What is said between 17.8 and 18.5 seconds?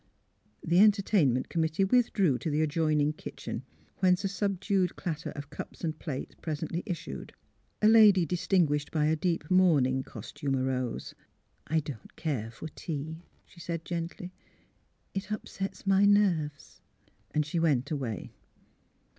away.